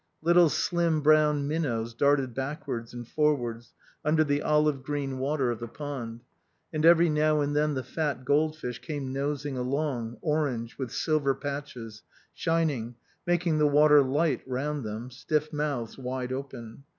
Little 0.23 0.49
slim 0.49 1.01
brown 1.01 1.47
minnows 1.47 1.93
darted 1.93 2.33
backwards 2.33 2.91
and 2.91 3.07
forwards 3.07 3.71
under 4.03 4.23
the 4.23 4.41
olive 4.41 4.81
green 4.81 5.19
water 5.19 5.51
of 5.51 5.59
the 5.59 5.67
pond. 5.67 6.23
And 6.73 6.83
every 6.87 7.07
now 7.07 7.41
and 7.41 7.55
then 7.55 7.75
the 7.75 7.83
fat 7.83 8.25
goldfish 8.25 8.79
came 8.79 9.13
nosing 9.13 9.57
along, 9.59 10.17
orange, 10.21 10.79
with 10.79 10.89
silver 10.91 11.35
patches, 11.35 12.01
shining, 12.33 12.95
making 13.27 13.59
the 13.59 13.67
water 13.67 14.01
light 14.01 14.41
round 14.47 14.83
them, 14.83 15.11
stiff 15.11 15.53
mouths 15.53 15.99
wide 15.99 16.33
open. 16.33 16.83